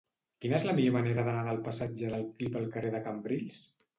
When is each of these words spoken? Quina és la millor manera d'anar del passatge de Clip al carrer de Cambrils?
Quina 0.43 0.55
és 0.59 0.63
la 0.67 0.71
millor 0.77 0.93
manera 0.95 1.25
d'anar 1.27 1.43
del 1.49 1.59
passatge 1.69 2.09
de 2.15 2.21
Clip 2.39 2.57
al 2.63 2.67
carrer 2.77 2.93
de 2.97 3.05
Cambrils? 3.11 3.63